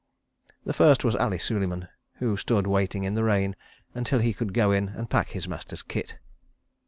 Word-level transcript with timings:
The 0.65 0.73
first 0.73 1.03
was 1.03 1.15
Ali 1.17 1.37
Suleiman, 1.37 1.87
who 2.15 2.35
stood 2.35 2.65
waiting 2.65 3.03
in 3.03 3.13
the 3.13 3.23
rain, 3.23 3.55
until 3.93 4.17
he 4.17 4.33
could 4.33 4.51
go 4.51 4.71
in 4.71 4.89
and 4.89 5.07
pack 5.07 5.29
his 5.29 5.47
master's 5.47 5.83
kit. 5.83 6.17